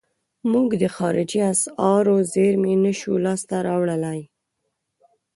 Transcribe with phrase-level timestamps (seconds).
[0.51, 4.19] موږ د خارجي اسعارو زیرمې نشو لاس ته راوړلای.